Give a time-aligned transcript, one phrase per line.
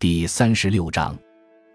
[0.00, 1.14] 第三十六章，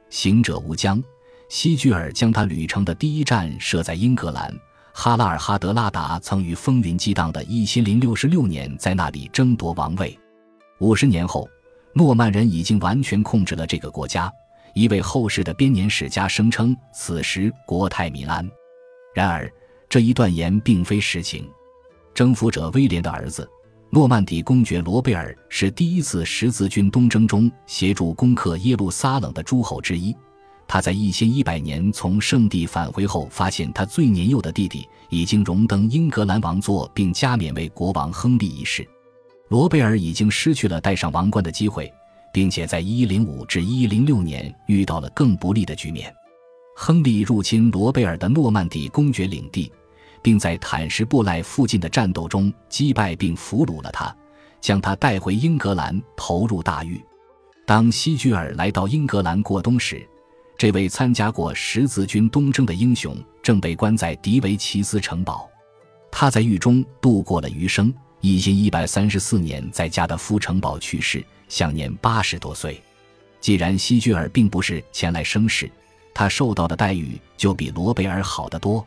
[0.10, 1.00] 行者无疆。
[1.48, 4.51] 希居尔将他旅程的第一站设在英格兰。
[4.96, 10.18] 哈拉尔哈德拉达曾于风云激荡的一千零六十六年在那里争夺王位。
[10.80, 11.48] 五十年后，
[11.93, 14.34] 诺曼人已经完全控制了这个国家。
[14.73, 18.44] 一位后世的编年史家声称，此时国泰民安。
[19.14, 19.48] 然而，
[19.88, 21.48] 这一断言并非实情。
[22.16, 23.48] 征服者威廉的儿子，
[23.96, 30.14] 诺曼底公爵罗贝尔是第一次十字军东征中协助攻克耶路撒冷的诸侯之一。
[30.68, 38.85] 他在一千一百年从圣地返回后，发现他最年幼的弟弟已经荣登英格兰王座，并加冕为国王亨利一世。
[39.47, 41.89] 罗贝尔已经失去了戴上王冠的机会，
[42.34, 46.13] 并且在一零五至一零六年遇到了更不利的局面。
[46.75, 49.71] 亨利入侵罗贝尔的诺曼底公爵领地，
[50.25, 54.11] 并在坦什布赖附近的战斗中击败并俘虏了他，
[54.59, 56.99] 将他带回英格兰投入大狱。
[57.63, 60.03] 当希居尔来到英格兰过冬时，
[60.57, 65.48] 这位参加过十字军东征的英雄正被关在迪维奇斯城堡，
[66.12, 67.94] 他在狱中度过了余生。
[68.20, 72.81] 一千一百三十四年，在加德夫城堡去世，享年八十多岁。
[73.40, 75.70] 既然希居尔并不是前来生事，
[76.16, 78.84] 他受到的待遇就比罗贝尔好得多。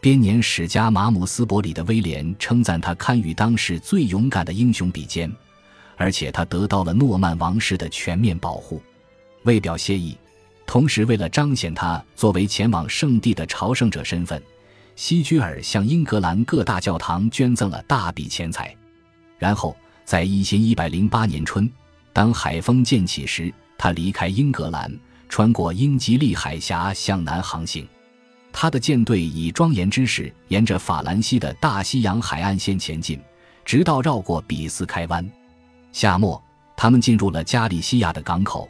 [0.00, 5.30] 编年史家马姆斯伯里的威廉称赞他堪与当时最勇敢的英雄比肩，
[5.96, 8.82] 而且他得到了诺曼王室的全面保护。
[9.42, 10.16] 为表谢意。
[10.66, 14.42] 同时，为了彰显他作为前往圣地的朝圣者身份，
[14.96, 18.74] 西居尔向英格兰各大教堂捐赠了大笔钱财。
[19.38, 19.76] 然后，
[20.06, 21.70] 在一千一百零八年春，
[22.14, 24.90] 当海风渐起时，他离开英格兰，
[25.28, 27.86] 穿过英吉利海峡向南航行。
[28.52, 33.20] 他的舰队以庄严之势沿着法兰西的大西洋海岸线前进，
[33.64, 35.28] 直到绕过比斯开湾。
[35.92, 36.42] 夏末，
[36.76, 38.68] 他们进入了加利西亚的港口。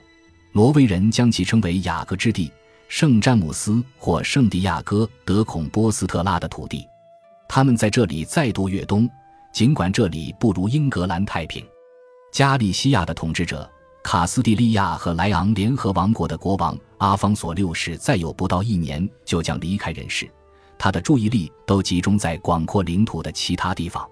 [0.52, 2.50] 挪威人将其称为雅各之地、
[2.88, 6.86] 圣詹姆斯或圣地亚哥德孔波斯特拉的土地。
[7.48, 9.08] 他们在这里再度越冬，
[9.52, 11.64] 尽管这里不如英格兰太平。
[12.32, 13.68] 加利西亚的统治者
[14.02, 20.30] 卡斯蒂利亚和莱昂联合王国的国王阿方索六世再有不到一年就将离开人世，
[20.78, 24.06] 他的注意力都集中在广阔领土的其他地方。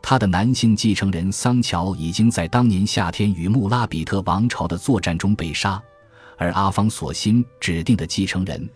[0.00, 5.80] 他的男性继承人桑乔已经在当年夏天与穆拉比特王朝的作战中被杀，
[6.38, 8.66] 而阿方索辛指定的继承人，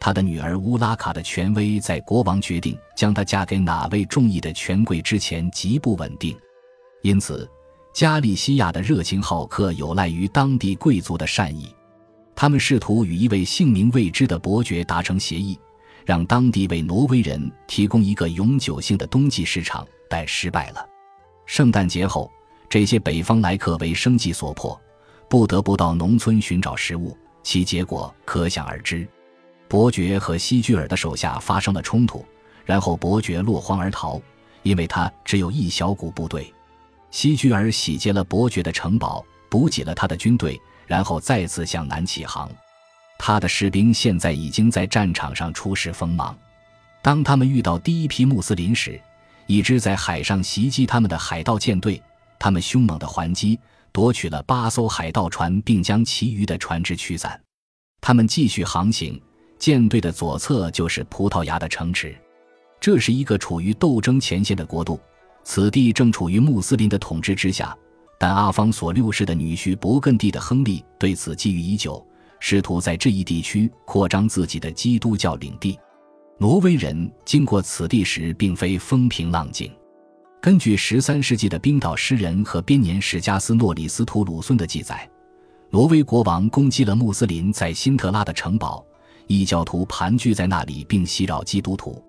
[0.00, 6.36] 他的女儿乌拉卡的权威在国王决定将她嫁给哪位中意的权贵之前极不稳定，
[7.02, 7.48] 因此
[7.92, 11.72] 加利西亚的热情好客有赖于当地贵族的善意，
[12.36, 15.58] 他们试图与一位姓名未知的伯爵达成协议，
[16.04, 19.86] 让当地为挪威人提供一个永久性的冬季市场。
[20.06, 20.86] 但失败了。
[21.44, 22.30] 圣诞节后，
[22.68, 24.80] 这些北方来客为生计所迫，
[25.28, 29.08] 不得不到农村寻找食物，其结果可想而知。
[29.66, 32.24] 伯爵和西居尔的手下发生了冲突，
[32.64, 34.20] 然后伯爵落荒而逃，
[34.62, 36.52] 因为他只有一小股部队。
[37.10, 42.50] 西居尔洗劫了伯爵的城堡，补给了他的军队，然后再次向南起航。
[43.18, 46.36] 他的士兵现在已经在战场上出示锋芒。
[47.00, 49.00] 当他们遇到第一批穆斯林时，
[49.46, 52.02] 一支在海上袭击他们的海盗舰队，
[52.38, 53.58] 他们凶猛的还击，
[53.92, 57.40] 夺取了八艘海盗船，并将其余的船只驱散。
[58.00, 59.20] 他们继续航行，
[59.58, 62.14] 舰队的左侧就是葡萄牙的城池。
[62.80, 65.00] 这是一个处于斗争前线的国度，
[65.44, 67.76] 此地正处于穆斯林的统治之下。
[68.24, 72.02] 但阿方索六世的女婿勃艮第的亨利对此觊觎已久，
[72.40, 75.78] 试图在这一地区扩张自己的基督教领地。
[76.38, 79.70] 挪威人经过此地时，并非风平浪静。
[80.40, 85.06] 根据十三世纪的冰岛诗人和编年史家斯诺里斯图鲁孙的记载，
[85.68, 88.82] 挪威国王攻击了穆斯林在辛特拉的城堡，
[89.26, 92.02] 异教徒盘踞在那里，并袭扰基督徒。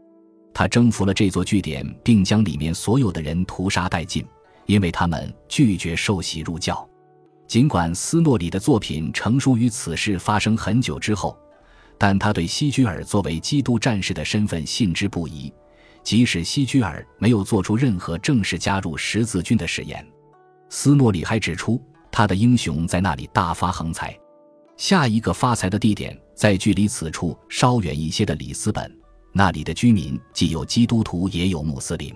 [0.54, 4.26] 他征服了这座据点，并将里面所有的人屠杀殆尽，
[4.66, 6.88] 因为他们拒绝受洗入教。
[7.48, 11.38] 尽管斯诺里的作品成书于此事发生很久之后。
[11.98, 15.50] 但他对希居尔作为基督战士的身份信之不疑，
[16.04, 20.06] 即使希居尔没有做出任何正式加入十字军的誓言。
[20.70, 21.82] 斯诺里还指出，
[22.12, 24.14] 他的英雄在那里大发横财。
[24.76, 28.94] 下一个发财的地点在距离此处稍远一些的里斯本，
[29.32, 32.14] 那里的居民既有基督徒也有穆斯林。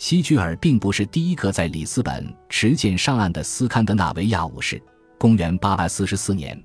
[0.00, 4.82] 西居尔并不是第一个在里斯本持剑上岸的斯堪的纳维亚武士。
[5.18, 6.58] 公元八百四十四年。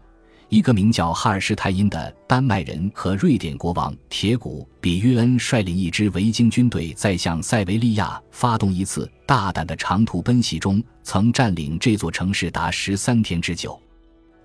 [0.48, 13.78] 一个名叫哈尔施泰因的丹麦人和瑞典国王铁骨比约恩率领一支维京军队，在向塞维利亚发动一次大胆的长途奔袭中，曾占领这座城市达十三天之久。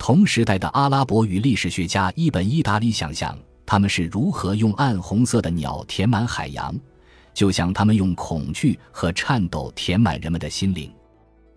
[0.01, 6.75] 同时代的阿拉伯语历史学家伊本·伊达里想象他们是如何用暗红色的鸟填满海洋，
[7.33, 10.93] 就像他们用恐惧和颤抖填满人们的心灵。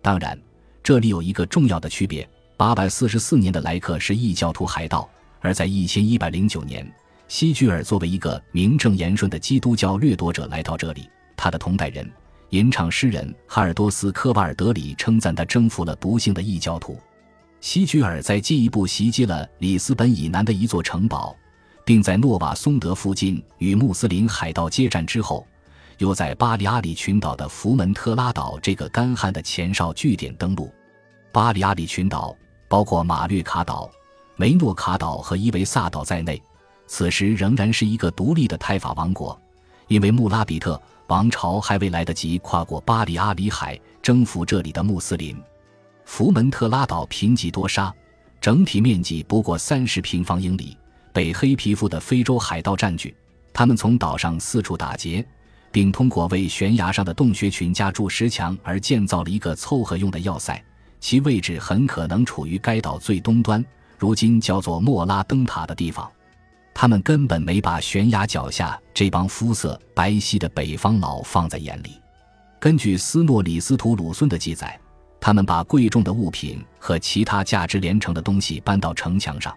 [0.02, 0.38] 当然，
[0.82, 2.28] 这里有一个重要的区别：
[2.58, 5.10] 八百四十四年的莱克是异教徒海盗，
[5.40, 6.90] 而在一千一百零九年，
[7.28, 11.10] 希居尔作为一个名正言顺的基督教掠夺者来到这里。
[11.36, 12.10] 他的同代人、
[12.50, 17.00] 吟唱诗人哈尔多斯·科瓦尔德里称赞他征服了不幸的异教徒。
[17.60, 21.34] 希居尔在进一步袭击了里斯本以南的一座城堡，
[21.86, 25.48] 并在诺瓦松德附近与穆斯林海盗接战之后，
[25.98, 30.74] 又在巴里阿里群岛的福门特拉岛这个干旱的前哨据点登陆。
[31.32, 32.36] 巴里阿里群岛
[32.68, 33.90] 包括马略卡岛、
[34.36, 36.42] 梅诺卡岛和伊维萨岛在内，
[36.88, 39.40] 此时仍然是一个独立的泰法王国，
[39.88, 45.42] 因为穆拉比特王朝还未来得及跨过巴里阿里海征服这里的穆斯林。
[46.06, 47.94] 福门特拉岛贫瘠多沙，
[48.42, 50.78] 整体面积不过三十平方英里，
[51.14, 53.16] 被黑皮肤的非洲海盗占据。
[53.54, 55.26] 他们从岛上四处打劫，
[55.74, 60.64] 并通过为悬崖上的洞穴群加筑石墙而建造了一个凑合用的要塞，
[61.02, 63.62] 其位置很可能处于该岛最东端，
[63.98, 66.10] 如今叫做莫拉灯塔的地方。
[66.74, 72.00] 他们根本没把悬崖脚下这帮肤色白皙的北方佬放在眼里。
[72.60, 74.80] 根据斯诺里斯图鲁孙的记载。
[75.26, 79.56] 他们把贵重的物品和其他价值连城的东西搬到城墙上，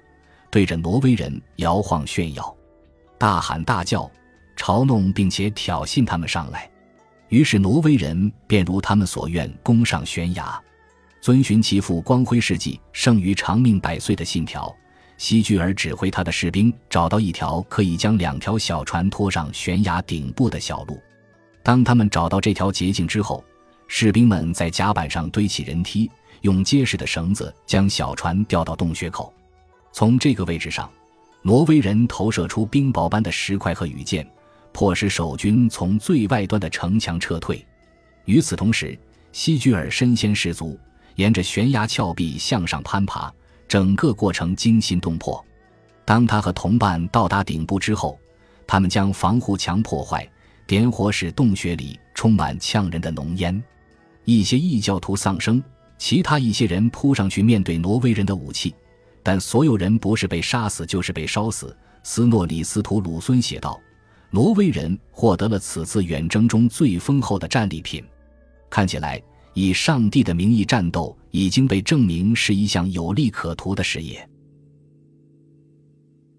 [0.48, 2.56] 对着挪威人摇晃炫耀，
[3.18, 4.08] 大喊大叫，
[4.56, 6.68] 嘲弄并且挑衅他们上来。
[7.28, 10.60] 于是挪威人便如他们所愿攻上悬崖。
[11.20, 14.72] 遵循其父光辉事迹、胜于长命百岁的信条，
[15.18, 21.00] 希居尔指挥他的士兵找到一条可以将两条小船拖上悬崖顶部的小路。
[21.64, 23.44] 当他们找到这条捷径之后，
[23.88, 26.08] 士兵们在甲板上堆起人梯，
[26.42, 29.32] 用结实的绳子将小船吊到洞穴口。
[29.90, 30.88] 从这个位置上，
[31.42, 34.24] 挪威人投射出冰雹般的石块和羽箭，
[34.76, 37.64] 迫使守军从最外端的城墙撤退。
[38.26, 38.98] 与此同时，
[39.32, 40.78] 希居尔身先士卒，
[41.14, 43.32] 沿着悬崖峭壁向上攀爬，
[43.66, 45.42] 整个过程惊心动魄。
[46.04, 48.18] 当他和同伴到达顶部之后，
[48.66, 50.28] 他们将防护墙破坏，
[50.66, 53.64] 点火使洞穴里充满呛人的浓烟。
[54.26, 55.64] 一些异教徒丧生，
[55.96, 58.74] 其他一些人扑上去面对挪威人的武器，
[59.22, 61.74] 但所有人不是被杀死就是被烧死。
[62.02, 63.80] 斯诺里斯图鲁孙写道
[64.30, 68.04] ：“挪威人获得了此次远征中最丰厚的战利品。
[68.68, 69.22] 看起来，
[69.54, 74.28] 以上帝的名义战斗已经被证明是一项有利可图的事业。”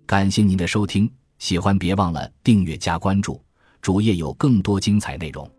[0.06, 3.42] 感谢您的收听，喜欢别忘了订阅加关注，
[3.82, 5.50] 主页有更多精彩内容。